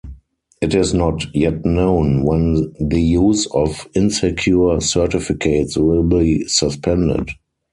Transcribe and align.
It 0.61 0.73
is 0.73 0.95
not 0.95 1.27
yet 1.31 1.63
known 1.63 2.23
when 2.23 2.73
the 2.79 2.99
use 2.99 3.45
of 3.53 3.87
insecure 3.93 4.79
certificates 4.81 5.77
will 5.77 6.01
be 6.01 6.47
suspended. 6.47 7.29